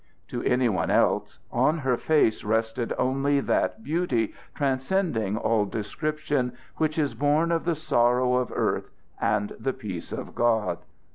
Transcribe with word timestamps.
To 0.29 0.41
any 0.41 0.67
one 0.67 0.89
else, 0.89 1.37
on 1.51 1.77
her 1.77 1.95
face 1.95 2.43
rested 2.43 2.91
only 2.97 3.39
that 3.39 3.83
beauty, 3.83 4.33
transcending 4.55 5.37
all 5.37 5.65
description, 5.65 6.53
which 6.77 6.97
is 6.97 7.13
born 7.13 7.51
of 7.51 7.65
the 7.65 7.75
sorrow 7.75 8.33
of 8.37 8.51
earth 8.55 8.89
and 9.21 9.53
the 9.59 9.73
peace 9.73 10.11
of 10.11 10.33
God. 10.33 10.79